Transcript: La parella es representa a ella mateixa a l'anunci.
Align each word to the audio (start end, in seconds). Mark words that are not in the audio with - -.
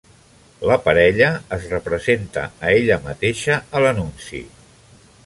La 0.69 0.77
parella 0.85 1.27
es 1.57 1.67
representa 1.73 2.45
a 2.59 2.73
ella 2.79 2.99
mateixa 3.05 3.59
a 3.69 3.83
l'anunci. 3.85 4.41